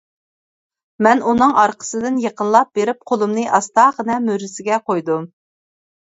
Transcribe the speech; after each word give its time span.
مەن 1.07 1.19
ئۇنىڭ 1.31 1.53
ئارقىسىدىن 1.63 2.17
يېقىنلاپ 2.23 2.73
بېرىپ 2.81 3.05
قولۇمنى 3.13 3.45
ئاستاغىنە 3.59 4.19
مۈرىسىگە 4.27 4.83
قويدۇم. 4.91 5.31